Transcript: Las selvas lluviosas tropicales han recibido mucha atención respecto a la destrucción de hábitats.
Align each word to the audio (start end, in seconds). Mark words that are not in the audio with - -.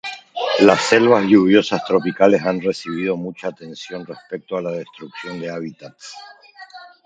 Las 0.61 0.81
selvas 0.81 1.23
lluviosas 1.27 1.85
tropicales 1.85 2.41
han 2.43 2.59
recibido 2.59 3.15
mucha 3.15 3.49
atención 3.49 4.03
respecto 4.03 4.57
a 4.57 4.61
la 4.63 4.71
destrucción 4.71 5.39
de 5.39 5.51
hábitats. 5.51 6.15